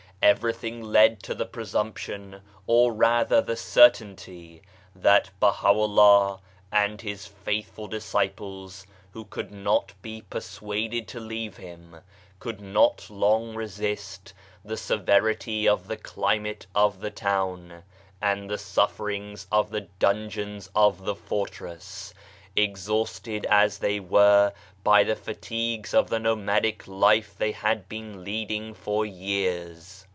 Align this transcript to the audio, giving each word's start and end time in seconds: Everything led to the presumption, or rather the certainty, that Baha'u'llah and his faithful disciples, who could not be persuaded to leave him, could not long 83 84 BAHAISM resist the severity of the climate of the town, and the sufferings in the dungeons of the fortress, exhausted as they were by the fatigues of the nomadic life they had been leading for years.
Everything 0.23 0.83
led 0.83 1.23
to 1.23 1.33
the 1.33 1.47
presumption, 1.47 2.41
or 2.67 2.93
rather 2.93 3.41
the 3.41 3.55
certainty, 3.55 4.61
that 4.95 5.31
Baha'u'llah 5.39 6.39
and 6.71 7.01
his 7.01 7.25
faithful 7.25 7.87
disciples, 7.87 8.85
who 9.13 9.25
could 9.25 9.49
not 9.51 9.95
be 10.03 10.21
persuaded 10.21 11.07
to 11.07 11.19
leave 11.19 11.57
him, 11.57 12.01
could 12.39 12.61
not 12.61 13.09
long 13.09 13.45
83 13.53 13.53
84 13.53 13.57
BAHAISM 13.57 13.57
resist 13.57 14.33
the 14.63 14.77
severity 14.77 15.67
of 15.67 15.87
the 15.87 15.97
climate 15.97 16.67
of 16.75 16.99
the 16.99 17.09
town, 17.11 17.81
and 18.21 18.47
the 18.47 18.59
sufferings 18.59 19.47
in 19.51 19.69
the 19.71 19.87
dungeons 19.97 20.69
of 20.75 21.03
the 21.03 21.15
fortress, 21.15 22.13
exhausted 22.55 23.43
as 23.49 23.79
they 23.79 23.99
were 23.99 24.53
by 24.83 25.03
the 25.03 25.15
fatigues 25.15 25.95
of 25.95 26.09
the 26.11 26.19
nomadic 26.19 26.87
life 26.87 27.33
they 27.35 27.51
had 27.53 27.89
been 27.89 28.23
leading 28.23 28.75
for 28.75 29.03
years. 29.03 30.05